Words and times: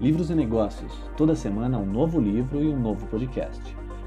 Livros 0.00 0.30
e 0.30 0.34
Negócios. 0.34 0.92
Toda 1.16 1.34
semana 1.34 1.76
um 1.76 1.84
novo 1.84 2.20
livro 2.20 2.62
e 2.62 2.68
um 2.68 2.78
novo 2.78 3.04
podcast. 3.08 3.60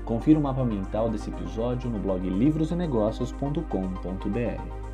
Confira 0.05 0.39
o 0.39 0.41
mapa 0.41 0.63
mental 0.63 1.09
desse 1.09 1.29
episódio 1.29 1.89
no 1.89 1.99
blog 1.99 2.29
livrosenegócios.com.br. 2.29 4.90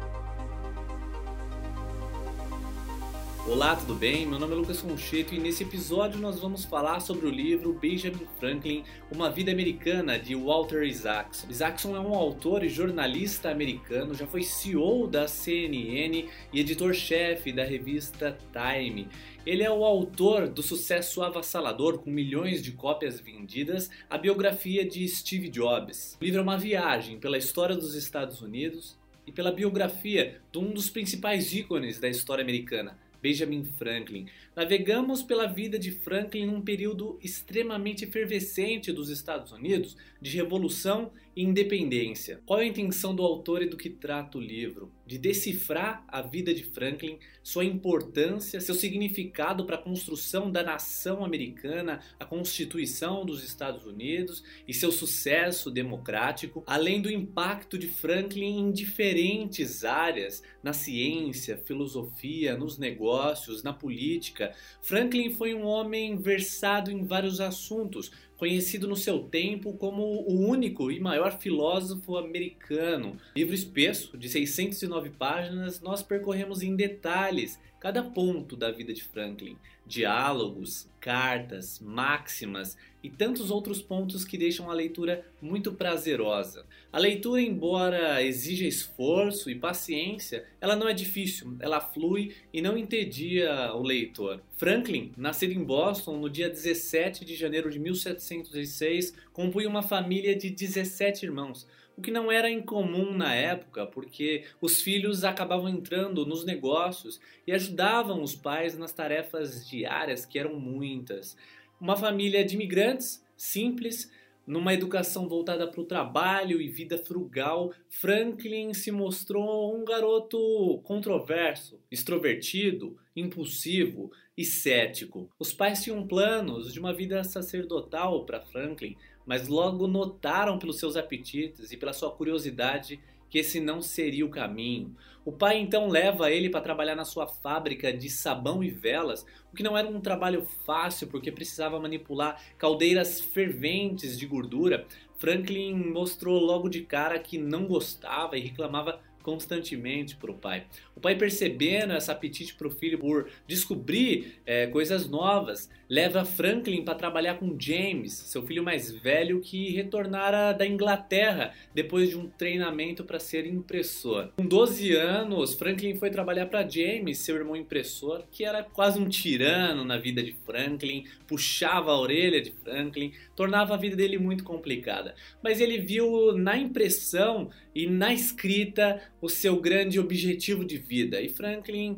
Olá, 3.49 3.77
tudo 3.77 3.95
bem? 3.95 4.25
Meu 4.25 4.37
nome 4.37 4.51
é 4.51 4.57
Lucas 4.57 4.81
Concheto 4.81 5.33
e 5.33 5.39
nesse 5.39 5.63
episódio 5.63 6.19
nós 6.19 6.37
vamos 6.37 6.65
falar 6.65 6.99
sobre 6.99 7.27
o 7.27 7.29
livro 7.29 7.71
Benjamin 7.71 8.27
Franklin, 8.37 8.83
Uma 9.09 9.29
Vida 9.29 9.53
Americana, 9.53 10.19
de 10.19 10.35
Walter 10.35 10.83
Isaacson. 10.83 11.47
Isaacson 11.49 11.95
é 11.95 11.99
um 11.99 12.13
autor 12.13 12.61
e 12.61 12.67
jornalista 12.67 13.49
americano, 13.49 14.13
já 14.13 14.27
foi 14.27 14.43
CEO 14.43 15.07
da 15.07 15.29
CNN 15.29 16.27
e 16.51 16.59
editor-chefe 16.59 17.53
da 17.53 17.63
revista 17.63 18.37
Time. 18.51 19.07
Ele 19.45 19.63
é 19.63 19.71
o 19.71 19.85
autor 19.85 20.49
do 20.49 20.61
sucesso 20.61 21.23
avassalador 21.23 21.99
com 21.99 22.09
milhões 22.09 22.61
de 22.61 22.73
cópias 22.73 23.17
vendidas, 23.17 23.89
a 24.09 24.17
biografia 24.17 24.83
de 24.83 25.07
Steve 25.07 25.47
Jobs. 25.47 26.17
O 26.19 26.25
livro 26.25 26.41
é 26.41 26.43
uma 26.43 26.57
viagem 26.57 27.17
pela 27.17 27.37
história 27.37 27.77
dos 27.77 27.95
Estados 27.95 28.41
Unidos 28.41 28.97
e 29.25 29.31
pela 29.31 29.53
biografia 29.53 30.41
de 30.51 30.57
um 30.57 30.71
dos 30.71 30.89
principais 30.89 31.53
ícones 31.53 31.97
da 31.97 32.09
história 32.09 32.41
americana, 32.41 32.97
Benjamin 33.21 33.65
Franklin. 33.65 34.29
Navegamos 34.57 35.21
pela 35.21 35.45
vida 35.45 35.77
de 35.77 35.91
Franklin 35.91 36.47
num 36.47 36.61
período 36.61 37.19
extremamente 37.21 38.05
efervescente 38.05 38.91
dos 38.91 39.07
Estados 39.07 39.51
Unidos, 39.51 39.95
de 40.19 40.35
revolução 40.35 41.11
e 41.35 41.43
independência. 41.43 42.41
Qual 42.43 42.59
é 42.59 42.63
a 42.63 42.67
intenção 42.67 43.15
do 43.15 43.21
autor 43.21 43.61
e 43.61 43.67
do 43.67 43.77
que 43.77 43.91
trata 43.91 44.39
o 44.39 44.41
livro? 44.41 44.91
De 45.05 45.19
decifrar 45.19 46.03
a 46.07 46.23
vida 46.23 46.51
de 46.51 46.63
Franklin, 46.63 47.19
sua 47.43 47.63
importância, 47.63 48.59
seu 48.59 48.73
significado 48.73 49.63
para 49.63 49.75
a 49.75 49.81
construção 49.81 50.51
da 50.51 50.63
nação 50.63 51.23
americana, 51.23 52.01
a 52.19 52.25
Constituição 52.25 53.23
dos 53.23 53.43
Estados 53.43 53.85
Unidos 53.85 54.43
e 54.67 54.73
seu 54.73 54.91
sucesso 54.91 55.69
democrático, 55.69 56.63
além 56.65 56.99
do 56.99 57.11
impacto 57.11 57.77
de 57.77 57.87
Franklin 57.87 58.57
em 58.57 58.71
diferentes 58.71 59.85
áreas, 59.85 60.41
na 60.63 60.73
ciência, 60.73 61.55
filosofia, 61.55 62.57
nos 62.57 62.79
negócios, 62.79 63.61
na 63.61 63.71
política. 63.71 64.46
Franklin 64.81 65.33
foi 65.33 65.53
um 65.53 65.65
homem 65.65 66.17
versado 66.17 66.91
em 66.91 67.05
vários 67.05 67.39
assuntos, 67.39 68.11
conhecido 68.37 68.87
no 68.87 68.95
seu 68.95 69.19
tempo 69.19 69.73
como 69.73 70.03
o 70.03 70.47
único 70.47 70.91
e 70.91 70.99
maior 70.99 71.39
filósofo 71.39 72.17
americano. 72.17 73.17
Livro 73.35 73.53
espesso, 73.53 74.17
de 74.17 74.29
609 74.29 75.09
páginas, 75.09 75.81
nós 75.81 76.03
percorremos 76.03 76.61
em 76.61 76.75
detalhes 76.75 77.59
cada 77.79 78.03
ponto 78.03 78.55
da 78.55 78.71
vida 78.71 78.93
de 78.93 79.03
Franklin, 79.03 79.57
diálogos, 79.85 80.89
cartas, 80.99 81.79
máximas 81.79 82.77
e 83.03 83.09
tantos 83.09 83.51
outros 83.51 83.81
pontos 83.81 84.25
que 84.25 84.37
deixam 84.37 84.69
a 84.69 84.73
leitura 84.73 85.25
muito 85.41 85.71
prazerosa. 85.71 86.65
A 86.91 86.97
leitura, 86.97 87.41
embora 87.41 88.21
exija 88.21 88.65
esforço 88.65 89.49
e 89.49 89.55
paciência, 89.55 90.45
ela 90.59 90.75
não 90.75 90.89
é 90.89 90.93
difícil, 90.93 91.55
ela 91.59 91.79
flui 91.79 92.35
e 92.51 92.61
não 92.61 92.77
entedia 92.77 93.73
o 93.73 93.81
leitor. 93.81 94.41
Franklin, 94.57 95.13
nascido 95.15 95.53
em 95.53 95.63
Boston 95.63 96.17
no 96.17 96.29
dia 96.29 96.49
17 96.49 97.23
de 97.23 97.35
janeiro 97.35 97.69
de 97.69 97.79
1706, 97.79 99.13
compunha 99.31 99.69
uma 99.69 99.83
família 99.83 100.35
de 100.35 100.49
17 100.49 101.25
irmãos 101.25 101.67
o 101.97 102.01
que 102.01 102.11
não 102.11 102.31
era 102.31 102.49
incomum 102.49 103.11
na 103.11 103.33
época, 103.33 103.87
porque 103.87 104.43
os 104.61 104.79
filhos 104.79 105.23
acabavam 105.23 105.67
entrando 105.67 106.27
nos 106.27 106.45
negócios 106.45 107.19
e 107.45 107.51
ajudavam 107.51 108.21
os 108.21 108.35
pais 108.35 108.77
nas 108.77 108.93
tarefas 108.93 109.67
diárias, 109.67 110.23
que 110.23 110.37
eram 110.37 110.59
muitas. 110.59 111.35
Uma 111.81 111.97
família 111.97 112.45
de 112.45 112.53
imigrantes, 112.53 113.25
simples, 113.35 114.11
numa 114.45 114.75
educação 114.75 115.27
voltada 115.27 115.67
para 115.67 115.81
o 115.81 115.85
trabalho 115.85 116.61
e 116.61 116.69
vida 116.69 116.99
frugal, 116.99 117.73
Franklin 117.89 118.75
se 118.75 118.91
mostrou 118.91 119.75
um 119.75 119.83
garoto 119.83 120.79
controverso, 120.83 121.79
extrovertido, 121.89 122.95
impulsivo 123.19 124.11
e 124.37 124.45
cético. 124.45 125.29
Os 125.39 125.51
pais 125.51 125.83
tinham 125.83 126.05
planos 126.07 126.71
de 126.71 126.79
uma 126.79 126.93
vida 126.93 127.23
sacerdotal 127.23 128.23
para 128.25 128.41
Franklin, 128.41 128.95
mas 129.25 129.47
logo 129.47 129.87
notaram 129.87 130.59
pelos 130.59 130.77
seus 130.77 130.95
apetites 130.95 131.71
e 131.71 131.77
pela 131.77 131.93
sua 131.93 132.11
curiosidade 132.11 132.99
que 133.29 133.39
esse 133.39 133.59
não 133.59 133.81
seria 133.81 134.25
o 134.25 134.29
caminho. 134.29 134.95
O 135.25 135.31
pai 135.31 135.57
então 135.57 135.89
leva 135.89 136.31
ele 136.31 136.49
para 136.49 136.61
trabalhar 136.61 136.95
na 136.95 137.03
sua 137.03 137.27
fábrica 137.27 137.91
de 137.91 138.09
sabão 138.09 138.63
e 138.63 138.69
velas, 138.69 139.25
o 139.51 139.55
que 139.55 139.63
não 139.63 139.77
era 139.77 139.87
um 139.87 139.99
trabalho 139.99 140.45
fácil 140.65 141.07
porque 141.07 141.31
precisava 141.31 141.79
manipular 141.79 142.41
caldeiras 142.57 143.19
ferventes 143.19 144.17
de 144.17 144.25
gordura. 144.25 144.85
Franklin 145.17 145.73
mostrou 145.73 146.39
logo 146.39 146.69
de 146.69 146.81
cara 146.81 147.19
que 147.19 147.37
não 147.37 147.65
gostava 147.65 148.37
e 148.37 148.41
reclamava 148.41 149.01
constantemente 149.27 150.15
para 150.15 150.31
o 150.31 150.33
pai. 150.33 150.65
O 150.95 151.01
pai, 151.01 151.13
percebendo 151.13 151.93
esse 151.93 152.09
apetite 152.09 152.53
para 152.53 152.65
o 152.65 152.71
filho 152.71 152.97
por 152.97 153.29
descobrir 153.45 154.39
é, 154.45 154.67
coisas 154.67 155.09
novas, 155.09 155.69
leva 155.89 156.25
Franklin 156.25 156.83
para 156.83 156.95
trabalhar 156.95 157.35
com 157.35 157.55
James, 157.59 158.13
seu 158.13 158.43
filho 158.43 158.63
mais 158.63 158.91
velho, 158.91 159.39
que 159.39 159.71
retornara 159.71 160.53
da 160.53 160.65
Inglaterra 160.65 161.53
depois 161.73 162.09
de 162.09 162.17
um 162.17 162.27
treinamento 162.27 163.03
para 163.03 163.19
ser 163.19 163.45
impressor. 163.45 164.29
Com 164.37 164.45
12 164.45 164.95
anos, 164.95 165.53
Franklin 165.53 165.95
foi 165.95 166.09
trabalhar 166.09 166.47
para 166.47 166.67
James, 166.67 167.19
seu 167.19 167.35
irmão 167.35 167.55
impressor, 167.55 168.23
que 168.31 168.43
era 168.43 168.63
quase 168.63 168.99
um 168.99 169.07
tirano 169.07 169.85
na 169.85 169.97
vida 169.97 170.21
de 170.21 170.33
Franklin, 170.45 171.05
puxava 171.27 171.91
a 171.91 171.99
orelha 171.99 172.41
de 172.41 172.51
Franklin, 172.51 173.13
tornava 173.35 173.73
a 173.73 173.77
vida 173.77 173.95
dele 173.95 174.17
muito 174.17 174.43
complicada. 174.43 175.15
Mas 175.41 175.61
ele 175.61 175.77
viu 175.77 176.33
na 176.33 176.57
impressão 176.57 177.49
e 177.73 177.87
na 177.87 178.13
escrita 178.13 179.01
o 179.21 179.29
seu 179.29 179.59
grande 179.59 179.99
objetivo 179.99 180.65
de 180.65 180.77
vida. 180.77 181.21
E 181.21 181.29
Franklin 181.29 181.97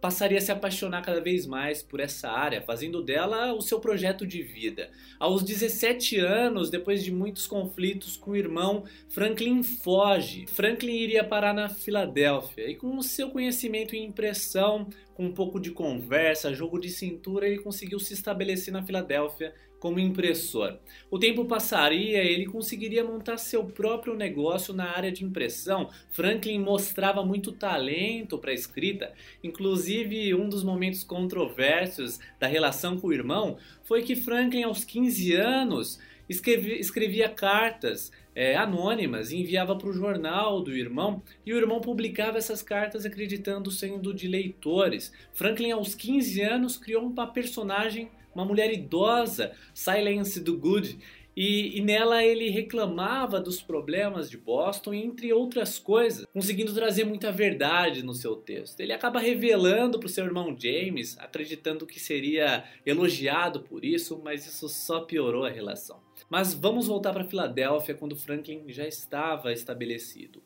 passaria 0.00 0.38
a 0.38 0.40
se 0.40 0.52
apaixonar 0.52 1.02
cada 1.02 1.20
vez 1.20 1.46
mais 1.46 1.82
por 1.82 2.00
essa 2.00 2.30
área, 2.30 2.62
fazendo 2.62 3.02
dela 3.02 3.52
o 3.54 3.60
seu 3.60 3.80
projeto 3.80 4.26
de 4.26 4.42
vida. 4.42 4.90
Aos 5.18 5.42
17 5.42 6.18
anos, 6.18 6.70
depois 6.70 7.02
de 7.02 7.10
muitos 7.10 7.46
conflitos 7.46 8.16
com 8.16 8.32
o 8.32 8.36
irmão, 8.36 8.84
Franklin 9.08 9.62
foge. 9.62 10.46
Franklin 10.46 10.94
iria 10.94 11.24
parar 11.24 11.54
na 11.54 11.68
Filadélfia 11.68 12.68
e, 12.68 12.74
com 12.74 12.96
o 12.96 13.02
seu 13.02 13.30
conhecimento 13.30 13.94
e 13.94 13.98
impressão, 13.98 14.88
com 15.14 15.24
um 15.24 15.32
pouco 15.32 15.58
de 15.58 15.70
conversa, 15.70 16.54
jogo 16.54 16.78
de 16.78 16.90
cintura, 16.90 17.46
ele 17.46 17.58
conseguiu 17.58 17.98
se 17.98 18.12
estabelecer 18.12 18.72
na 18.72 18.82
Filadélfia 18.82 19.54
como 19.86 20.00
impressor. 20.00 20.78
O 21.08 21.16
tempo 21.16 21.44
passaria 21.44 22.24
e 22.24 22.26
ele 22.26 22.46
conseguiria 22.46 23.04
montar 23.04 23.36
seu 23.36 23.62
próprio 23.62 24.16
negócio 24.16 24.74
na 24.74 24.90
área 24.90 25.12
de 25.12 25.24
impressão. 25.24 25.88
Franklin 26.10 26.58
mostrava 26.58 27.24
muito 27.24 27.52
talento 27.52 28.36
para 28.36 28.52
escrita, 28.52 29.12
inclusive 29.44 30.34
um 30.34 30.48
dos 30.48 30.64
momentos 30.64 31.04
controversos 31.04 32.18
da 32.40 32.48
relação 32.48 32.98
com 32.98 33.06
o 33.06 33.12
irmão 33.12 33.58
foi 33.84 34.02
que 34.02 34.16
Franklin, 34.16 34.64
aos 34.64 34.84
15 34.84 35.34
anos, 35.34 36.00
escrevia, 36.28 36.80
escrevia 36.80 37.28
cartas 37.28 38.10
é, 38.34 38.56
anônimas 38.56 39.30
e 39.30 39.36
enviava 39.36 39.76
para 39.76 39.88
o 39.88 39.92
jornal 39.92 40.60
do 40.60 40.76
irmão, 40.76 41.22
e 41.46 41.54
o 41.54 41.56
irmão 41.56 41.80
publicava 41.80 42.38
essas 42.38 42.60
cartas 42.60 43.06
acreditando 43.06 43.70
sendo 43.70 44.12
de 44.12 44.26
leitores. 44.26 45.12
Franklin, 45.32 45.70
aos 45.70 45.94
15 45.94 46.42
anos, 46.42 46.76
criou 46.76 47.06
uma 47.06 47.28
personagem 47.28 48.10
uma 48.36 48.44
mulher 48.44 48.72
idosa, 48.72 49.52
Silence 49.72 50.38
do 50.40 50.58
Good, 50.58 50.98
e, 51.36 51.78
e, 51.78 51.82
nela 51.82 52.24
ele 52.24 52.48
reclamava 52.48 53.38
dos 53.38 53.60
problemas 53.60 54.30
de 54.30 54.38
Boston, 54.38 54.94
entre 54.94 55.30
outras 55.34 55.78
coisas, 55.78 56.26
conseguindo 56.32 56.72
trazer 56.72 57.04
muita 57.04 57.30
verdade 57.30 58.02
no 58.02 58.14
seu 58.14 58.36
texto. 58.36 58.80
Ele 58.80 58.92
acaba 58.92 59.20
revelando 59.20 59.98
para 59.98 60.06
o 60.06 60.10
seu 60.10 60.24
irmão 60.24 60.56
James, 60.58 61.14
acreditando 61.18 61.86
que 61.86 62.00
seria 62.00 62.64
elogiado 62.86 63.60
por 63.60 63.84
isso, 63.84 64.18
mas 64.24 64.46
isso 64.46 64.66
só 64.66 65.00
piorou 65.00 65.44
a 65.44 65.50
relação. 65.50 66.00
Mas 66.30 66.54
vamos 66.54 66.86
voltar 66.86 67.12
para 67.12 67.24
Filadélfia 67.24 67.94
quando 67.94 68.16
Franklin 68.16 68.64
já 68.68 68.88
estava 68.88 69.52
estabelecido. 69.52 70.42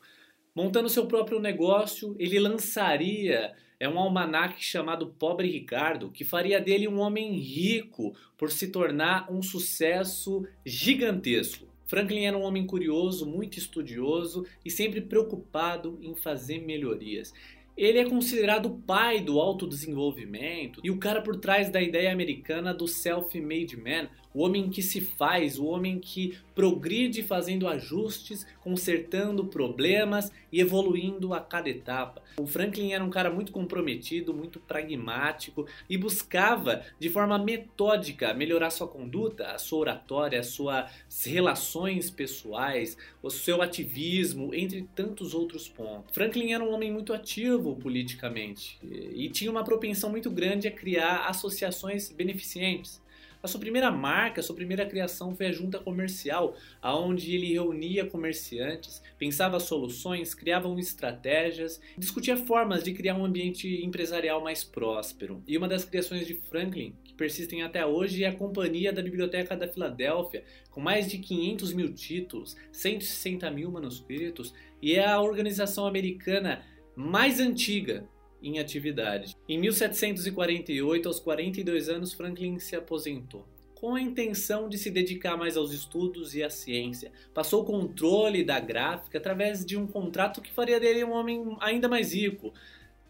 Montando 0.53 0.89
seu 0.89 1.05
próprio 1.05 1.39
negócio, 1.39 2.17
ele 2.19 2.37
lançaria 2.37 3.53
é 3.81 3.89
um 3.89 3.97
almanaque 3.97 4.63
chamado 4.63 5.07
Pobre 5.07 5.49
Ricardo, 5.49 6.11
que 6.11 6.23
faria 6.23 6.61
dele 6.61 6.87
um 6.87 6.99
homem 6.99 7.39
rico 7.39 8.13
por 8.37 8.51
se 8.51 8.67
tornar 8.67 9.25
um 9.33 9.41
sucesso 9.41 10.45
gigantesco. 10.63 11.65
Franklin 11.87 12.25
era 12.25 12.37
um 12.37 12.43
homem 12.43 12.63
curioso, 12.63 13.25
muito 13.25 13.57
estudioso 13.57 14.45
e 14.63 14.69
sempre 14.69 15.01
preocupado 15.01 15.97
em 15.99 16.13
fazer 16.13 16.59
melhorias. 16.59 17.33
Ele 17.75 17.97
é 17.97 18.07
considerado 18.07 18.67
o 18.67 18.77
pai 18.77 19.19
do 19.19 19.39
autodesenvolvimento 19.39 20.79
e 20.83 20.91
o 20.91 20.99
cara 20.99 21.19
por 21.19 21.37
trás 21.37 21.71
da 21.71 21.81
ideia 21.81 22.11
americana 22.11 22.75
do 22.75 22.87
self-made 22.87 23.77
man, 23.77 24.07
o 24.33 24.43
homem 24.43 24.69
que 24.69 24.81
se 24.81 25.01
faz, 25.01 25.57
o 25.57 25.65
homem 25.65 25.99
que 25.99 26.37
progride 26.55 27.23
fazendo 27.23 27.67
ajustes, 27.67 28.45
consertando 28.61 29.45
problemas 29.45 30.31
e 30.51 30.59
evoluindo 30.59 31.33
a 31.33 31.39
cada 31.39 31.69
etapa. 31.69 32.21
O 32.37 32.45
Franklin 32.45 32.91
era 32.91 33.03
um 33.03 33.09
cara 33.09 33.29
muito 33.29 33.51
comprometido, 33.51 34.33
muito 34.33 34.59
pragmático 34.59 35.65
e 35.89 35.97
buscava 35.97 36.83
de 36.99 37.09
forma 37.09 37.37
metódica 37.37 38.33
melhorar 38.33 38.69
sua 38.69 38.87
conduta, 38.87 39.47
a 39.47 39.57
sua 39.57 39.79
oratória, 39.79 40.39
as 40.39 40.47
suas 40.47 40.89
relações 41.25 42.09
pessoais, 42.09 42.97
o 43.21 43.29
seu 43.29 43.61
ativismo, 43.61 44.53
entre 44.53 44.87
tantos 44.95 45.33
outros 45.33 45.67
pontos. 45.67 46.13
Franklin 46.13 46.53
era 46.53 46.63
um 46.63 46.73
homem 46.73 46.91
muito 46.91 47.13
ativo 47.13 47.75
politicamente 47.75 48.77
e 48.83 49.29
tinha 49.29 49.49
uma 49.49 49.63
propensão 49.63 50.09
muito 50.09 50.29
grande 50.29 50.67
a 50.67 50.71
criar 50.71 51.27
associações 51.27 52.11
beneficentes. 52.11 53.01
A 53.43 53.47
sua 53.47 53.59
primeira 53.59 53.89
marca, 53.89 54.39
a 54.39 54.43
sua 54.43 54.55
primeira 54.55 54.85
criação 54.85 55.35
foi 55.35 55.47
a 55.47 55.51
junta 55.51 55.79
comercial, 55.79 56.55
aonde 56.79 57.33
ele 57.33 57.53
reunia 57.53 58.05
comerciantes, 58.05 59.01
pensava 59.17 59.59
soluções, 59.59 60.35
criava 60.35 60.69
estratégias, 60.79 61.81
discutia 61.97 62.37
formas 62.37 62.83
de 62.83 62.93
criar 62.93 63.15
um 63.15 63.25
ambiente 63.25 63.83
empresarial 63.83 64.43
mais 64.43 64.63
próspero. 64.63 65.41
E 65.47 65.57
uma 65.57 65.67
das 65.67 65.83
criações 65.83 66.27
de 66.27 66.35
Franklin, 66.35 66.93
que 67.03 67.15
persistem 67.15 67.63
até 67.63 67.83
hoje, 67.83 68.23
é 68.23 68.27
a 68.27 68.35
Companhia 68.35 68.93
da 68.93 69.01
Biblioteca 69.01 69.57
da 69.57 69.67
Filadélfia, 69.67 70.43
com 70.69 70.79
mais 70.79 71.09
de 71.09 71.17
500 71.17 71.73
mil 71.73 71.93
títulos, 71.93 72.55
160 72.71 73.49
mil 73.49 73.71
manuscritos, 73.71 74.53
e 74.79 74.93
é 74.93 75.07
a 75.07 75.19
organização 75.19 75.87
americana 75.87 76.63
mais 76.95 77.39
antiga 77.39 78.07
em 78.41 78.59
atividade. 78.59 79.35
Em 79.47 79.59
1748, 79.59 81.07
aos 81.07 81.19
42 81.19 81.89
anos, 81.89 82.13
Franklin 82.13 82.59
se 82.59 82.75
aposentou. 82.75 83.45
Com 83.75 83.95
a 83.95 84.01
intenção 84.01 84.69
de 84.69 84.77
se 84.77 84.91
dedicar 84.91 85.35
mais 85.35 85.57
aos 85.57 85.71
estudos 85.71 86.35
e 86.35 86.43
à 86.43 86.49
ciência, 86.49 87.11
passou 87.33 87.63
o 87.63 87.65
controle 87.65 88.43
da 88.43 88.59
gráfica 88.59 89.17
através 89.17 89.65
de 89.65 89.75
um 89.75 89.87
contrato 89.87 90.41
que 90.41 90.51
faria 90.51 90.79
dele 90.79 91.03
um 91.03 91.11
homem 91.11 91.57
ainda 91.59 91.89
mais 91.89 92.13
rico, 92.13 92.53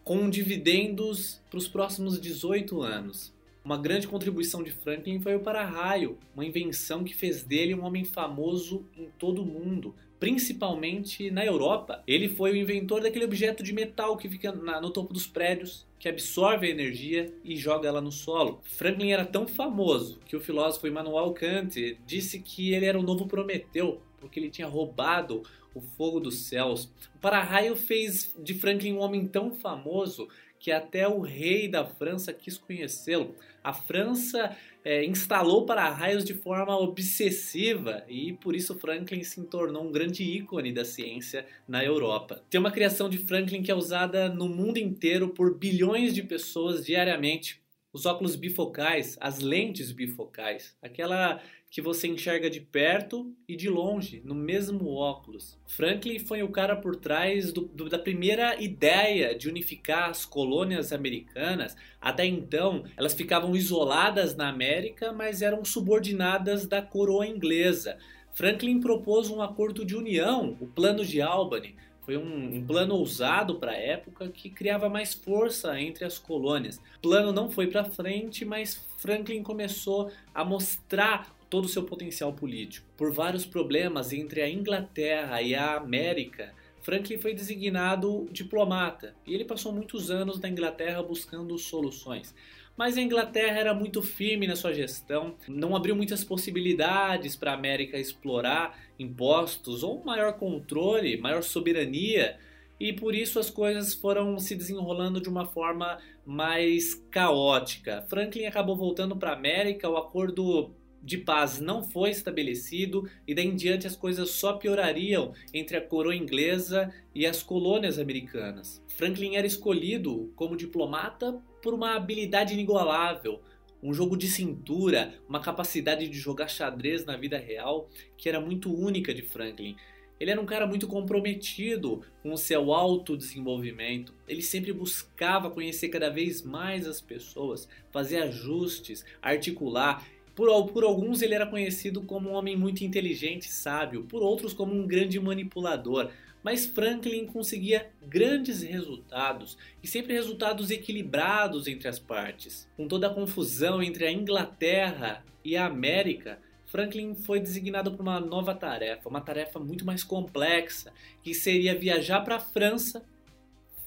com 0.02 0.30
dividendos 0.30 1.40
para 1.50 1.58
os 1.58 1.68
próximos 1.68 2.18
18 2.18 2.80
anos. 2.82 3.34
Uma 3.64 3.78
grande 3.78 4.08
contribuição 4.08 4.60
de 4.60 4.72
Franklin 4.72 5.20
foi 5.20 5.36
o 5.36 5.40
para-raio, 5.40 6.18
uma 6.34 6.44
invenção 6.44 7.04
que 7.04 7.14
fez 7.14 7.44
dele 7.44 7.74
um 7.74 7.84
homem 7.84 8.04
famoso 8.04 8.84
em 8.96 9.08
todo 9.16 9.42
o 9.42 9.46
mundo, 9.46 9.94
principalmente 10.18 11.30
na 11.30 11.46
Europa. 11.46 12.02
Ele 12.04 12.28
foi 12.28 12.50
o 12.50 12.56
inventor 12.56 13.02
daquele 13.02 13.24
objeto 13.24 13.62
de 13.62 13.72
metal 13.72 14.16
que 14.16 14.28
fica 14.28 14.50
na, 14.50 14.80
no 14.80 14.90
topo 14.90 15.14
dos 15.14 15.28
prédios, 15.28 15.86
que 15.96 16.08
absorve 16.08 16.66
a 16.66 16.70
energia 16.70 17.32
e 17.44 17.54
joga 17.54 17.86
ela 17.86 18.00
no 18.00 18.10
solo. 18.10 18.60
Franklin 18.64 19.12
era 19.12 19.24
tão 19.24 19.46
famoso 19.46 20.18
que 20.26 20.34
o 20.34 20.40
filósofo 20.40 20.88
Immanuel 20.88 21.32
Kant 21.32 21.96
disse 22.04 22.40
que 22.40 22.74
ele 22.74 22.86
era 22.86 22.98
o 22.98 23.02
novo 23.02 23.28
Prometeu, 23.28 24.02
porque 24.20 24.40
ele 24.40 24.50
tinha 24.50 24.66
roubado 24.66 25.44
o 25.72 25.80
fogo 25.80 26.18
dos 26.18 26.46
céus. 26.46 26.92
O 27.14 27.18
para-raio 27.20 27.76
fez 27.76 28.34
de 28.38 28.54
Franklin 28.54 28.94
um 28.94 29.00
homem 29.00 29.26
tão 29.26 29.52
famoso 29.52 30.28
que 30.62 30.70
até 30.70 31.08
o 31.08 31.18
rei 31.18 31.66
da 31.66 31.84
França 31.84 32.32
quis 32.32 32.56
conhecê-lo. 32.56 33.34
A 33.64 33.72
França 33.72 34.56
é, 34.84 35.04
instalou 35.04 35.66
para-raios 35.66 36.24
de 36.24 36.34
forma 36.34 36.78
obsessiva 36.78 38.04
e 38.08 38.34
por 38.34 38.54
isso 38.54 38.78
Franklin 38.78 39.24
se 39.24 39.42
tornou 39.42 39.82
um 39.82 39.90
grande 39.90 40.22
ícone 40.22 40.72
da 40.72 40.84
ciência 40.84 41.44
na 41.66 41.84
Europa. 41.84 42.44
Tem 42.48 42.60
uma 42.60 42.70
criação 42.70 43.08
de 43.08 43.18
Franklin 43.18 43.60
que 43.60 43.72
é 43.72 43.74
usada 43.74 44.28
no 44.28 44.48
mundo 44.48 44.78
inteiro 44.78 45.30
por 45.30 45.58
bilhões 45.58 46.14
de 46.14 46.22
pessoas 46.22 46.86
diariamente. 46.86 47.60
Os 47.92 48.06
óculos 48.06 48.36
bifocais, 48.36 49.18
as 49.20 49.40
lentes 49.40 49.90
bifocais, 49.90 50.76
aquela 50.80 51.42
que 51.72 51.80
você 51.80 52.06
enxerga 52.06 52.50
de 52.50 52.60
perto 52.60 53.34
e 53.48 53.56
de 53.56 53.70
longe, 53.70 54.20
no 54.26 54.34
mesmo 54.34 54.90
óculos. 54.90 55.58
Franklin 55.66 56.18
foi 56.18 56.42
o 56.42 56.50
cara 56.50 56.76
por 56.76 56.94
trás 56.96 57.50
do, 57.50 57.62
do, 57.62 57.88
da 57.88 57.98
primeira 57.98 58.62
ideia 58.62 59.34
de 59.34 59.48
unificar 59.48 60.10
as 60.10 60.26
colônias 60.26 60.92
americanas. 60.92 61.74
Até 61.98 62.26
então, 62.26 62.84
elas 62.94 63.14
ficavam 63.14 63.56
isoladas 63.56 64.36
na 64.36 64.50
América, 64.50 65.14
mas 65.14 65.40
eram 65.40 65.64
subordinadas 65.64 66.66
da 66.66 66.82
coroa 66.82 67.26
inglesa. 67.26 67.96
Franklin 68.34 68.78
propôs 68.78 69.30
um 69.30 69.40
acordo 69.40 69.82
de 69.82 69.96
união, 69.96 70.58
o 70.60 70.66
Plano 70.66 71.02
de 71.02 71.22
Albany, 71.22 71.74
foi 72.02 72.16
um, 72.18 72.56
um, 72.56 72.66
plano 72.66 72.96
ousado 72.96 73.54
para 73.54 73.70
a 73.70 73.76
época 73.76 74.28
que 74.28 74.50
criava 74.50 74.88
mais 74.88 75.14
força 75.14 75.80
entre 75.80 76.04
as 76.04 76.18
colônias. 76.18 76.78
O 76.98 77.00
plano 77.00 77.32
não 77.32 77.48
foi 77.48 77.68
para 77.68 77.84
frente, 77.84 78.44
mas 78.44 78.84
Franklin 78.98 79.40
começou 79.40 80.10
a 80.34 80.44
mostrar 80.44 81.32
todo 81.52 81.66
o 81.66 81.68
seu 81.68 81.82
potencial 81.82 82.32
político. 82.32 82.88
Por 82.96 83.12
vários 83.12 83.44
problemas 83.44 84.10
entre 84.10 84.40
a 84.40 84.48
Inglaterra 84.48 85.42
e 85.42 85.54
a 85.54 85.76
América, 85.76 86.54
Franklin 86.80 87.18
foi 87.18 87.34
designado 87.34 88.26
diplomata 88.32 89.14
e 89.26 89.34
ele 89.34 89.44
passou 89.44 89.70
muitos 89.70 90.10
anos 90.10 90.40
na 90.40 90.48
Inglaterra 90.48 91.02
buscando 91.02 91.58
soluções. 91.58 92.34
Mas 92.74 92.96
a 92.96 93.02
Inglaterra 93.02 93.58
era 93.58 93.74
muito 93.74 94.00
firme 94.00 94.46
na 94.46 94.56
sua 94.56 94.72
gestão, 94.72 95.36
não 95.46 95.76
abriu 95.76 95.94
muitas 95.94 96.24
possibilidades 96.24 97.36
para 97.36 97.50
a 97.50 97.54
América 97.54 97.98
explorar 97.98 98.82
impostos 98.98 99.82
ou 99.82 100.02
maior 100.02 100.38
controle, 100.38 101.18
maior 101.18 101.42
soberania, 101.42 102.38
e 102.80 102.94
por 102.94 103.14
isso 103.14 103.38
as 103.38 103.50
coisas 103.50 103.92
foram 103.92 104.38
se 104.38 104.56
desenrolando 104.56 105.20
de 105.20 105.28
uma 105.28 105.44
forma 105.44 105.98
mais 106.24 106.94
caótica. 107.10 108.06
Franklin 108.08 108.46
acabou 108.46 108.74
voltando 108.74 109.14
para 109.14 109.32
a 109.32 109.36
América, 109.36 109.86
o 109.86 109.98
acordo 109.98 110.74
de 111.02 111.18
paz 111.18 111.60
não 111.60 111.82
foi 111.82 112.10
estabelecido 112.10 113.08
e 113.26 113.34
daí 113.34 113.46
em 113.46 113.56
diante 113.56 113.86
as 113.86 113.96
coisas 113.96 114.30
só 114.30 114.54
piorariam 114.54 115.34
entre 115.52 115.76
a 115.76 115.80
coroa 115.80 116.14
inglesa 116.14 116.92
e 117.14 117.26
as 117.26 117.42
colônias 117.42 117.98
americanas. 117.98 118.82
Franklin 118.88 119.36
era 119.36 119.46
escolhido 119.46 120.32
como 120.36 120.56
diplomata 120.56 121.40
por 121.60 121.74
uma 121.74 121.96
habilidade 121.96 122.54
inigualável, 122.54 123.40
um 123.82 123.92
jogo 123.92 124.16
de 124.16 124.28
cintura, 124.28 125.14
uma 125.28 125.40
capacidade 125.40 126.08
de 126.08 126.16
jogar 126.16 126.48
xadrez 126.48 127.04
na 127.04 127.16
vida 127.16 127.36
real 127.36 127.88
que 128.16 128.28
era 128.28 128.40
muito 128.40 128.72
única 128.72 129.12
de 129.12 129.22
Franklin. 129.22 129.76
Ele 130.20 130.30
era 130.30 130.40
um 130.40 130.46
cara 130.46 130.68
muito 130.68 130.86
comprometido 130.86 132.02
com 132.22 132.32
o 132.32 132.38
seu 132.38 132.72
autodesenvolvimento. 132.72 134.14
Ele 134.28 134.40
sempre 134.40 134.72
buscava 134.72 135.50
conhecer 135.50 135.88
cada 135.88 136.08
vez 136.10 136.42
mais 136.42 136.86
as 136.86 137.00
pessoas, 137.00 137.68
fazer 137.90 138.22
ajustes, 138.22 139.04
articular. 139.20 140.06
Por, 140.34 140.66
por, 140.68 140.84
alguns 140.84 141.20
ele 141.20 141.34
era 141.34 141.46
conhecido 141.46 142.02
como 142.02 142.30
um 142.30 142.32
homem 142.32 142.56
muito 142.56 142.82
inteligente 142.82 143.46
e 143.46 143.52
sábio, 143.52 144.04
por 144.04 144.22
outros 144.22 144.52
como 144.52 144.72
um 144.72 144.86
grande 144.86 145.20
manipulador. 145.20 146.10
Mas 146.42 146.66
Franklin 146.66 147.26
conseguia 147.26 147.90
grandes 148.02 148.62
resultados 148.62 149.56
e 149.82 149.86
sempre 149.86 150.14
resultados 150.14 150.70
equilibrados 150.70 151.68
entre 151.68 151.86
as 151.86 151.98
partes. 151.98 152.68
Com 152.76 152.88
toda 152.88 153.06
a 153.06 153.14
confusão 153.14 153.82
entre 153.82 154.06
a 154.06 154.12
Inglaterra 154.12 155.24
e 155.44 155.56
a 155.56 155.66
América, 155.66 156.38
Franklin 156.66 157.14
foi 157.14 157.38
designado 157.38 157.92
para 157.92 158.02
uma 158.02 158.18
nova 158.18 158.54
tarefa, 158.54 159.08
uma 159.08 159.20
tarefa 159.20 159.60
muito 159.60 159.84
mais 159.84 160.02
complexa, 160.02 160.90
que 161.22 161.34
seria 161.34 161.78
viajar 161.78 162.22
para 162.22 162.36
a 162.36 162.40
França, 162.40 163.04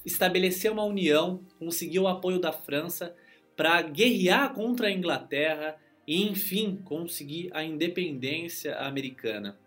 estabelecer 0.06 0.72
uma 0.72 0.84
união, 0.84 1.42
conseguir 1.58 2.00
o 2.00 2.08
apoio 2.08 2.40
da 2.40 2.54
França 2.54 3.16
para 3.56 3.82
guerrear 3.82 4.54
contra 4.54 4.88
a 4.88 4.92
Inglaterra 4.92 5.76
e, 6.08 6.24
enfim, 6.24 6.80
conseguir 6.84 7.50
a 7.54 7.64
independência 7.64 8.76
americana. 8.78 9.58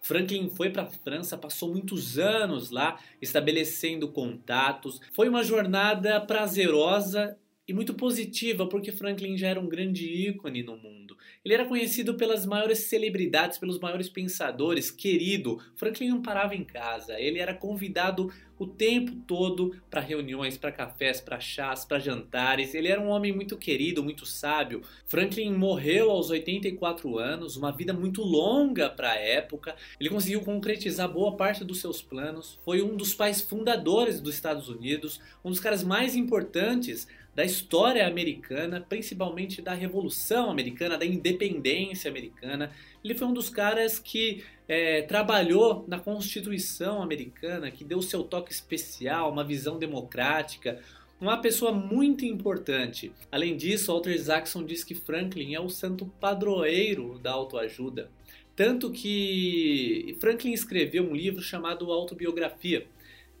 Franklin 0.00 0.50
foi 0.50 0.70
para 0.70 0.82
a 0.82 0.86
França, 0.86 1.38
passou 1.38 1.70
muitos 1.70 2.18
anos 2.18 2.70
lá 2.70 2.98
estabelecendo 3.20 4.08
contatos. 4.08 5.00
Foi 5.12 5.28
uma 5.28 5.42
jornada 5.42 6.20
prazerosa 6.20 7.38
e 7.66 7.74
muito 7.74 7.92
positiva, 7.92 8.66
porque 8.66 8.90
Franklin 8.90 9.36
já 9.36 9.48
era 9.48 9.60
um 9.60 9.68
grande 9.68 10.06
ícone 10.06 10.62
no 10.62 10.76
mundo. 10.76 11.16
Ele 11.44 11.52
era 11.52 11.66
conhecido 11.66 12.14
pelas 12.14 12.46
maiores 12.46 12.78
celebridades, 12.80 13.58
pelos 13.58 13.78
maiores 13.78 14.08
pensadores, 14.08 14.90
querido. 14.90 15.62
Franklin 15.76 16.08
não 16.08 16.22
parava 16.22 16.54
em 16.54 16.64
casa, 16.64 17.20
ele 17.20 17.38
era 17.38 17.52
convidado 17.52 18.32
o 18.58 18.66
tempo 18.66 19.12
todo 19.26 19.74
para 19.88 20.00
reuniões, 20.00 20.56
para 20.56 20.72
cafés, 20.72 21.20
para 21.20 21.38
chás, 21.38 21.84
para 21.84 21.98
jantares. 21.98 22.74
Ele 22.74 22.88
era 22.88 23.00
um 23.00 23.08
homem 23.08 23.32
muito 23.32 23.56
querido, 23.56 24.02
muito 24.02 24.26
sábio. 24.26 24.82
Franklin 25.06 25.52
morreu 25.52 26.10
aos 26.10 26.30
84 26.30 27.18
anos, 27.18 27.56
uma 27.56 27.70
vida 27.70 27.92
muito 27.92 28.22
longa 28.22 28.90
para 28.90 29.12
a 29.12 29.16
época. 29.16 29.76
Ele 30.00 30.10
conseguiu 30.10 30.40
concretizar 30.40 31.08
boa 31.08 31.36
parte 31.36 31.64
dos 31.64 31.80
seus 31.80 32.02
planos. 32.02 32.58
Foi 32.64 32.82
um 32.82 32.96
dos 32.96 33.14
pais 33.14 33.40
fundadores 33.40 34.20
dos 34.20 34.34
Estados 34.34 34.68
Unidos, 34.68 35.20
um 35.44 35.50
dos 35.50 35.60
caras 35.60 35.84
mais 35.84 36.16
importantes 36.16 37.06
da 37.38 37.44
história 37.44 38.04
americana, 38.04 38.80
principalmente 38.80 39.62
da 39.62 39.72
Revolução 39.72 40.50
Americana, 40.50 40.98
da 40.98 41.06
independência 41.06 42.10
americana. 42.10 42.72
Ele 43.04 43.14
foi 43.14 43.28
um 43.28 43.32
dos 43.32 43.48
caras 43.48 44.00
que 44.00 44.42
é, 44.68 45.00
trabalhou 45.02 45.84
na 45.88 45.98
Constituição 45.98 47.02
americana, 47.02 47.70
que 47.70 47.82
deu 47.82 48.02
seu 48.02 48.22
toque 48.22 48.52
especial, 48.52 49.32
uma 49.32 49.42
visão 49.42 49.78
democrática, 49.78 50.78
uma 51.18 51.38
pessoa 51.38 51.72
muito 51.72 52.24
importante. 52.24 53.10
Além 53.32 53.56
disso, 53.56 53.90
Walter 53.90 54.14
Isaacson 54.14 54.64
diz 54.64 54.84
que 54.84 54.94
Franklin 54.94 55.54
é 55.54 55.60
o 55.60 55.70
santo 55.70 56.06
padroeiro 56.20 57.18
da 57.18 57.32
autoajuda. 57.32 58.10
Tanto 58.54 58.90
que 58.90 60.16
Franklin 60.20 60.52
escreveu 60.52 61.04
um 61.04 61.14
livro 61.14 61.40
chamado 61.40 61.90
Autobiografia, 61.90 62.86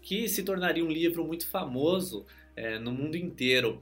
que 0.00 0.28
se 0.28 0.42
tornaria 0.42 0.84
um 0.84 0.90
livro 0.90 1.24
muito 1.24 1.46
famoso 1.46 2.24
é, 2.56 2.78
no 2.78 2.90
mundo 2.90 3.16
inteiro. 3.16 3.80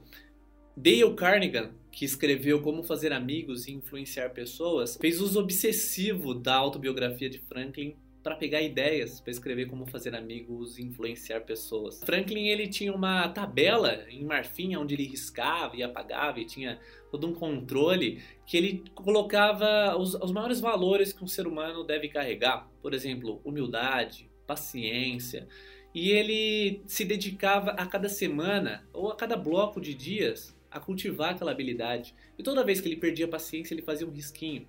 Dale 0.79 1.11
Carnegie, 1.15 1.71
que 1.91 2.05
escreveu 2.05 2.61
Como 2.61 2.83
Fazer 2.83 3.11
Amigos 3.11 3.67
e 3.67 3.71
Influenciar 3.71 4.29
Pessoas, 4.29 4.95
fez 5.01 5.19
uso 5.19 5.39
obsessivo 5.39 6.35
da 6.35 6.53
autobiografia 6.53 7.27
de 7.27 7.39
Franklin 7.39 7.95
para 8.21 8.35
pegar 8.35 8.61
ideias 8.61 9.19
para 9.19 9.31
escrever 9.31 9.65
como 9.67 9.87
fazer 9.87 10.13
amigos 10.13 10.77
e 10.77 10.83
influenciar 10.83 11.41
pessoas. 11.41 12.03
Franklin 12.03 12.49
ele 12.49 12.67
tinha 12.67 12.93
uma 12.93 13.27
tabela 13.29 14.05
em 14.07 14.23
marfim 14.23 14.75
onde 14.75 14.93
ele 14.93 15.07
riscava 15.07 15.75
e 15.75 15.81
apagava 15.81 16.39
e 16.39 16.45
tinha 16.45 16.79
todo 17.09 17.25
um 17.25 17.33
controle 17.33 18.21
que 18.45 18.55
ele 18.55 18.83
colocava 18.93 19.97
os, 19.97 20.13
os 20.13 20.31
maiores 20.31 20.59
valores 20.59 21.11
que 21.11 21.23
um 21.23 21.27
ser 21.27 21.47
humano 21.47 21.83
deve 21.83 22.07
carregar, 22.07 22.69
por 22.83 22.93
exemplo, 22.93 23.41
humildade, 23.43 24.29
paciência. 24.45 25.47
E 25.91 26.11
ele 26.11 26.83
se 26.85 27.03
dedicava 27.03 27.71
a 27.71 27.87
cada 27.87 28.09
semana 28.09 28.87
ou 28.93 29.09
a 29.09 29.15
cada 29.15 29.35
bloco 29.35 29.81
de 29.81 29.95
dias 29.95 30.55
a 30.71 30.79
cultivar 30.79 31.31
aquela 31.31 31.51
habilidade. 31.51 32.13
E 32.37 32.43
toda 32.43 32.63
vez 32.63 32.81
que 32.81 32.87
ele 32.87 32.95
perdia 32.97 33.25
a 33.25 33.29
paciência, 33.29 33.73
ele 33.73 33.81
fazia 33.81 34.07
um 34.07 34.11
risquinho. 34.11 34.67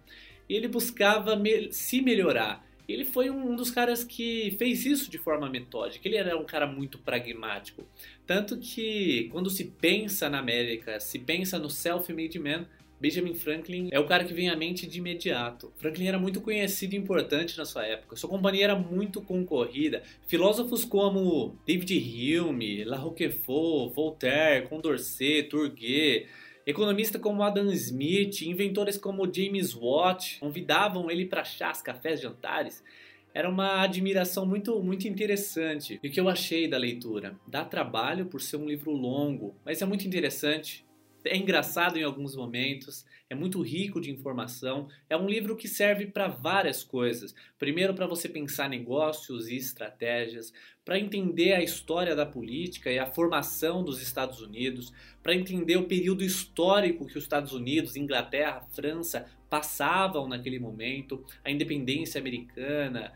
E 0.48 0.54
ele 0.54 0.68
buscava 0.68 1.36
me 1.36 1.72
se 1.72 2.00
melhorar. 2.00 2.66
Ele 2.88 3.04
foi 3.04 3.28
um 3.28 3.54
dos 3.54 3.70
caras 3.70 4.02
que 4.02 4.54
fez 4.58 4.86
isso 4.86 5.10
de 5.10 5.18
forma 5.18 5.50
metódica. 5.50 6.08
Ele 6.08 6.16
era 6.16 6.38
um 6.38 6.44
cara 6.44 6.66
muito 6.66 6.98
pragmático. 6.98 7.86
Tanto 8.26 8.56
que, 8.56 9.28
quando 9.30 9.50
se 9.50 9.64
pensa 9.64 10.30
na 10.30 10.38
América, 10.38 10.98
se 10.98 11.18
pensa 11.18 11.58
no 11.58 11.68
self-made 11.68 12.38
man, 12.38 12.66
Benjamin 13.00 13.34
Franklin 13.34 13.88
é 13.92 14.00
o 14.00 14.06
cara 14.06 14.24
que 14.24 14.34
vem 14.34 14.48
à 14.48 14.56
mente 14.56 14.86
de 14.86 14.98
imediato. 14.98 15.72
Franklin 15.76 16.06
era 16.06 16.18
muito 16.18 16.40
conhecido 16.40 16.94
e 16.94 16.98
importante 16.98 17.56
na 17.56 17.64
sua 17.64 17.86
época. 17.86 18.16
Sua 18.16 18.28
companhia 18.28 18.64
era 18.64 18.76
muito 18.76 19.22
concorrida. 19.22 20.02
Filósofos 20.26 20.84
como 20.84 21.56
David 21.64 22.40
Hume, 22.40 22.84
La 22.84 22.96
Roquefort, 22.96 23.94
Voltaire, 23.94 24.66
Condorcet, 24.66 25.44
Turgot, 25.44 26.26
Economistas 26.66 27.22
como 27.22 27.42
Adam 27.42 27.72
Smith, 27.72 28.42
inventores 28.42 28.98
como 28.98 29.32
James 29.32 29.74
Watt 29.74 30.38
convidavam 30.40 31.10
ele 31.10 31.24
para 31.24 31.44
chás, 31.44 31.80
cafés, 31.80 32.20
jantares. 32.20 32.84
Era 33.32 33.48
uma 33.48 33.82
admiração 33.82 34.44
muito, 34.44 34.82
muito 34.82 35.06
interessante. 35.06 36.00
E 36.02 36.08
o 36.08 36.10
que 36.10 36.20
eu 36.20 36.28
achei 36.28 36.68
da 36.68 36.76
leitura? 36.76 37.38
Dá 37.46 37.64
trabalho 37.64 38.26
por 38.26 38.42
ser 38.42 38.56
um 38.56 38.66
livro 38.66 38.90
longo, 38.90 39.54
mas 39.64 39.80
é 39.80 39.86
muito 39.86 40.06
interessante 40.06 40.84
é 41.28 41.36
engraçado 41.36 41.98
em 41.98 42.02
alguns 42.02 42.34
momentos, 42.34 43.04
é 43.30 43.34
muito 43.34 43.60
rico 43.60 44.00
de 44.00 44.10
informação. 44.10 44.88
É 45.08 45.16
um 45.16 45.28
livro 45.28 45.56
que 45.56 45.68
serve 45.68 46.06
para 46.06 46.28
várias 46.28 46.82
coisas. 46.82 47.34
Primeiro, 47.58 47.94
para 47.94 48.06
você 48.06 48.28
pensar 48.28 48.68
negócios 48.68 49.48
e 49.48 49.56
estratégias, 49.56 50.52
para 50.84 50.98
entender 50.98 51.52
a 51.52 51.62
história 51.62 52.16
da 52.16 52.24
política 52.24 52.90
e 52.90 52.98
a 52.98 53.06
formação 53.06 53.84
dos 53.84 54.00
Estados 54.00 54.40
Unidos, 54.40 54.92
para 55.22 55.34
entender 55.34 55.76
o 55.76 55.86
período 55.86 56.24
histórico 56.24 57.06
que 57.06 57.18
os 57.18 57.24
Estados 57.24 57.52
Unidos, 57.52 57.96
Inglaterra, 57.96 58.66
França 58.72 59.26
passavam 59.50 60.26
naquele 60.26 60.58
momento, 60.58 61.24
a 61.44 61.50
independência 61.50 62.18
americana, 62.18 63.12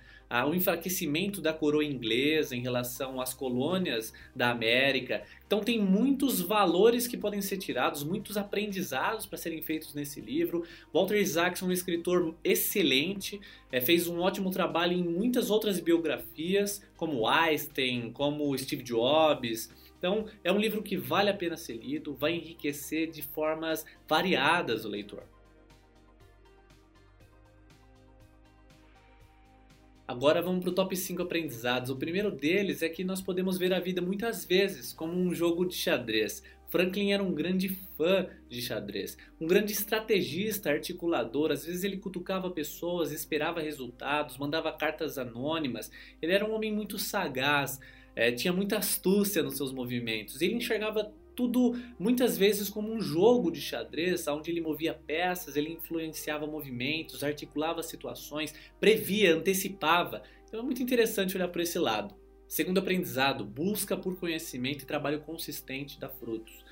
o 0.46 0.54
enfraquecimento 0.54 1.42
da 1.42 1.52
coroa 1.52 1.84
inglesa 1.84 2.56
em 2.56 2.62
relação 2.62 3.20
às 3.20 3.34
colônias 3.34 4.14
da 4.34 4.50
América. 4.50 5.22
Então 5.46 5.60
tem 5.60 5.78
muitos 5.78 6.40
valores 6.40 7.06
que 7.06 7.18
podem 7.18 7.42
ser 7.42 7.58
tirados, 7.58 8.02
muitos 8.02 8.38
aprendizados 8.38 9.26
para 9.26 9.36
serem 9.36 9.60
feitos 9.60 9.92
nesse 9.92 10.20
livro. 10.20 10.64
Walter 10.92 11.20
Isaacson 11.20 11.66
é 11.66 11.68
um 11.68 11.72
escritor 11.72 12.34
excelente, 12.42 13.38
é, 13.70 13.80
fez 13.80 14.06
um 14.08 14.20
ótimo 14.20 14.50
trabalho 14.50 14.94
em 14.94 15.04
muitas 15.04 15.50
outras 15.50 15.78
biografias, 15.78 16.82
como 16.96 17.28
Einstein, 17.28 18.10
como 18.10 18.56
Steve 18.56 18.82
Jobs. 18.82 19.70
Então, 19.98 20.26
é 20.42 20.50
um 20.50 20.58
livro 20.58 20.82
que 20.82 20.96
vale 20.96 21.30
a 21.30 21.34
pena 21.34 21.56
ser 21.56 21.74
lido, 21.74 22.14
vai 22.14 22.34
enriquecer 22.34 23.10
de 23.10 23.22
formas 23.22 23.84
variadas 24.08 24.84
o 24.84 24.88
leitor. 24.88 25.31
Agora 30.12 30.42
vamos 30.42 30.60
para 30.60 30.68
o 30.68 30.74
top 30.74 30.94
5 30.94 31.22
aprendizados. 31.22 31.88
O 31.88 31.96
primeiro 31.96 32.30
deles 32.30 32.82
é 32.82 32.88
que 32.90 33.02
nós 33.02 33.22
podemos 33.22 33.56
ver 33.56 33.72
a 33.72 33.80
vida 33.80 34.02
muitas 34.02 34.44
vezes 34.44 34.92
como 34.92 35.14
um 35.14 35.34
jogo 35.34 35.64
de 35.64 35.74
xadrez. 35.74 36.42
Franklin 36.68 37.12
era 37.12 37.22
um 37.22 37.32
grande 37.32 37.70
fã 37.96 38.28
de 38.46 38.60
xadrez, 38.60 39.16
um 39.40 39.46
grande 39.46 39.72
estrategista, 39.72 40.68
articulador. 40.68 41.50
Às 41.50 41.64
vezes 41.64 41.82
ele 41.82 41.96
cutucava 41.96 42.50
pessoas, 42.50 43.10
esperava 43.10 43.62
resultados, 43.62 44.36
mandava 44.36 44.70
cartas 44.70 45.16
anônimas. 45.16 45.90
Ele 46.20 46.32
era 46.32 46.44
um 46.44 46.52
homem 46.52 46.70
muito 46.70 46.98
sagaz, 46.98 47.80
é, 48.14 48.30
tinha 48.30 48.52
muita 48.52 48.76
astúcia 48.76 49.42
nos 49.42 49.56
seus 49.56 49.72
movimentos. 49.72 50.42
Ele 50.42 50.56
enxergava 50.56 51.10
tudo 51.34 51.74
muitas 51.98 52.36
vezes 52.36 52.68
como 52.68 52.92
um 52.92 53.00
jogo 53.00 53.50
de 53.50 53.60
xadrez, 53.60 54.26
onde 54.28 54.50
ele 54.50 54.60
movia 54.60 54.94
peças, 54.94 55.56
ele 55.56 55.72
influenciava 55.72 56.46
movimentos, 56.46 57.24
articulava 57.24 57.82
situações, 57.82 58.54
previa, 58.78 59.34
antecipava. 59.34 60.22
Então 60.46 60.60
é 60.60 60.62
muito 60.62 60.82
interessante 60.82 61.36
olhar 61.36 61.48
por 61.48 61.60
esse 61.60 61.78
lado. 61.78 62.14
Segundo 62.46 62.78
aprendizado, 62.78 63.44
busca 63.44 63.96
por 63.96 64.18
conhecimento 64.18 64.82
e 64.82 64.86
trabalho 64.86 65.20
consistente 65.20 65.98
dá 65.98 66.08
frutos. 66.08 66.62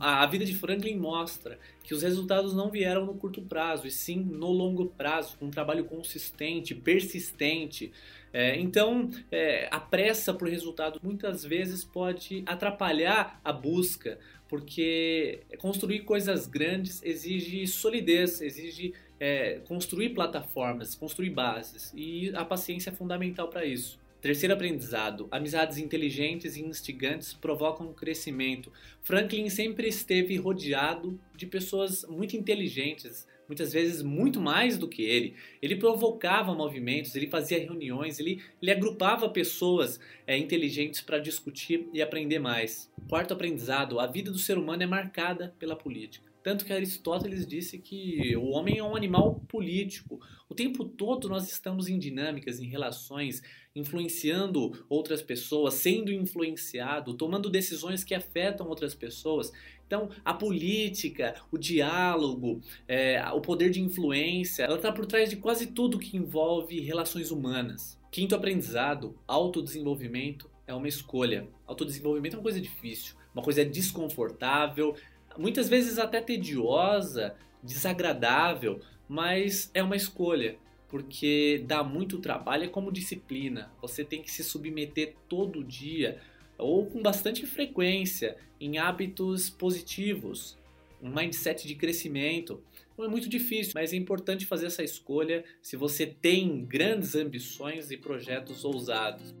A 0.00 0.24
vida 0.26 0.44
de 0.44 0.54
Franklin 0.54 0.96
mostra 0.96 1.58
que 1.82 1.92
os 1.92 2.02
resultados 2.02 2.54
não 2.54 2.70
vieram 2.70 3.04
no 3.04 3.14
curto 3.14 3.42
prazo, 3.42 3.86
e 3.86 3.90
sim 3.90 4.16
no 4.18 4.48
longo 4.48 4.86
prazo, 4.86 5.36
com 5.36 5.46
um 5.46 5.50
trabalho 5.50 5.84
consistente, 5.84 6.74
persistente. 6.74 7.92
É, 8.38 8.54
então, 8.60 9.08
é, 9.32 9.66
a 9.70 9.80
pressa 9.80 10.34
por 10.34 10.46
resultado 10.46 11.00
muitas 11.02 11.42
vezes 11.42 11.82
pode 11.82 12.42
atrapalhar 12.44 13.40
a 13.42 13.50
busca, 13.50 14.18
porque 14.46 15.40
construir 15.56 16.00
coisas 16.00 16.46
grandes 16.46 17.02
exige 17.02 17.66
solidez, 17.66 18.42
exige 18.42 18.92
é, 19.18 19.60
construir 19.66 20.10
plataformas, 20.10 20.94
construir 20.94 21.30
bases, 21.30 21.94
e 21.96 22.30
a 22.34 22.44
paciência 22.44 22.90
é 22.90 22.92
fundamental 22.92 23.48
para 23.48 23.64
isso. 23.64 23.98
Terceiro 24.20 24.52
aprendizado: 24.52 25.28
amizades 25.30 25.78
inteligentes 25.78 26.58
e 26.58 26.62
instigantes 26.62 27.32
provocam 27.32 27.90
crescimento. 27.94 28.70
Franklin 29.00 29.48
sempre 29.48 29.88
esteve 29.88 30.36
rodeado 30.36 31.18
de 31.34 31.46
pessoas 31.46 32.04
muito 32.04 32.36
inteligentes, 32.36 33.26
muitas 33.48 33.72
vezes 33.72 34.02
muito 34.02 34.40
mais 34.40 34.78
do 34.78 34.88
que 34.88 35.02
ele. 35.02 35.34
Ele 35.62 35.76
provocava 35.76 36.54
movimentos, 36.54 37.14
ele 37.14 37.26
fazia 37.26 37.58
reuniões, 37.58 38.18
ele, 38.18 38.42
ele 38.60 38.70
agrupava 38.70 39.28
pessoas 39.28 40.00
é, 40.26 40.36
inteligentes 40.36 41.00
para 41.00 41.18
discutir 41.18 41.88
e 41.92 42.02
aprender 42.02 42.38
mais. 42.38 42.90
Quarto 43.08 43.34
aprendizado: 43.34 44.00
a 44.00 44.06
vida 44.06 44.30
do 44.30 44.38
ser 44.38 44.58
humano 44.58 44.82
é 44.82 44.86
marcada 44.86 45.54
pela 45.58 45.76
política. 45.76 46.25
Tanto 46.46 46.64
que 46.64 46.72
Aristóteles 46.72 47.44
disse 47.44 47.76
que 47.76 48.36
o 48.36 48.50
homem 48.50 48.78
é 48.78 48.84
um 48.84 48.94
animal 48.94 49.34
político. 49.48 50.20
O 50.48 50.54
tempo 50.54 50.84
todo 50.84 51.28
nós 51.28 51.50
estamos 51.50 51.88
em 51.88 51.98
dinâmicas, 51.98 52.60
em 52.60 52.68
relações, 52.68 53.42
influenciando 53.74 54.86
outras 54.88 55.20
pessoas, 55.20 55.74
sendo 55.74 56.12
influenciado, 56.12 57.14
tomando 57.14 57.50
decisões 57.50 58.04
que 58.04 58.14
afetam 58.14 58.68
outras 58.68 58.94
pessoas. 58.94 59.52
Então, 59.88 60.08
a 60.24 60.32
política, 60.32 61.34
o 61.50 61.58
diálogo, 61.58 62.60
é, 62.86 63.20
o 63.32 63.40
poder 63.40 63.70
de 63.70 63.80
influência, 63.80 64.62
ela 64.62 64.76
está 64.76 64.92
por 64.92 65.04
trás 65.04 65.28
de 65.28 65.34
quase 65.34 65.66
tudo 65.66 65.98
que 65.98 66.16
envolve 66.16 66.78
relações 66.78 67.32
humanas. 67.32 68.00
Quinto 68.08 68.36
aprendizado: 68.36 69.18
autodesenvolvimento 69.26 70.48
é 70.64 70.72
uma 70.72 70.86
escolha. 70.86 71.48
Autodesenvolvimento 71.66 72.34
é 72.34 72.36
uma 72.36 72.44
coisa 72.44 72.60
difícil, 72.60 73.16
uma 73.34 73.42
coisa 73.42 73.64
desconfortável, 73.64 74.94
muitas 75.38 75.68
vezes 75.68 75.98
até 75.98 76.20
tediosa, 76.20 77.34
desagradável, 77.62 78.80
mas 79.08 79.70
é 79.74 79.82
uma 79.82 79.96
escolha, 79.96 80.56
porque 80.88 81.62
dá 81.66 81.82
muito 81.82 82.18
trabalho, 82.18 82.64
é 82.64 82.68
como 82.68 82.92
disciplina. 82.92 83.70
Você 83.80 84.04
tem 84.04 84.22
que 84.22 84.30
se 84.30 84.42
submeter 84.42 85.14
todo 85.28 85.64
dia 85.64 86.20
ou 86.58 86.86
com 86.86 87.02
bastante 87.02 87.46
frequência 87.46 88.36
em 88.60 88.78
hábitos 88.78 89.50
positivos, 89.50 90.56
um 91.02 91.14
mindset 91.14 91.66
de 91.66 91.74
crescimento. 91.74 92.62
Não 92.96 93.04
é 93.04 93.08
muito 93.08 93.28
difícil, 93.28 93.72
mas 93.74 93.92
é 93.92 93.96
importante 93.96 94.46
fazer 94.46 94.66
essa 94.66 94.82
escolha 94.82 95.44
se 95.60 95.76
você 95.76 96.06
tem 96.06 96.64
grandes 96.64 97.14
ambições 97.14 97.90
e 97.90 97.96
projetos 97.96 98.64
ousados. 98.64 99.34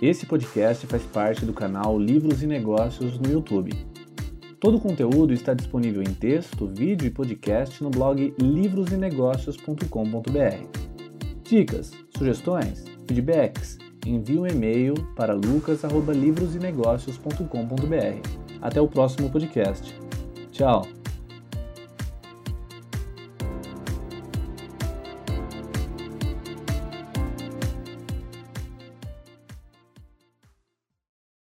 Esse 0.00 0.24
podcast 0.26 0.86
faz 0.86 1.02
parte 1.04 1.44
do 1.46 1.54
canal 1.54 1.98
Livros 1.98 2.42
e 2.42 2.46
Negócios 2.46 3.18
no 3.18 3.32
YouTube. 3.32 3.72
Todo 4.60 4.76
o 4.76 4.80
conteúdo 4.80 5.32
está 5.32 5.54
disponível 5.54 6.02
em 6.02 6.12
texto, 6.12 6.66
vídeo 6.66 7.06
e 7.06 7.10
podcast 7.10 7.82
no 7.82 7.88
blog 7.88 8.34
livrosenegócios.com.br. 8.38 10.80
Dicas, 11.42 11.92
sugestões, 12.16 12.84
feedbacks, 13.06 13.78
envie 14.04 14.38
um 14.38 14.46
e-mail 14.46 14.92
para 15.14 15.32
lucas@livrosenegócios.com.br. 15.32 18.28
Até 18.60 18.78
o 18.80 18.88
próximo 18.88 19.30
podcast. 19.30 19.94
Tchau. 20.52 20.86